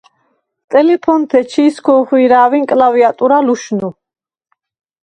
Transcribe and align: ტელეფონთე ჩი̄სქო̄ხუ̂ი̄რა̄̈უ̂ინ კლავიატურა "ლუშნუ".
ტელეფონთე 0.71 1.41
ჩი̄სქო̄ხუ̂ი̄რა̄̈უ̂ინ 1.51 2.63
კლავიატურა 2.69 3.37
"ლუშნუ". 3.47 3.89